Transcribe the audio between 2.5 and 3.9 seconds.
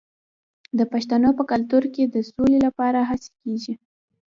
لپاره هڅې کیږي.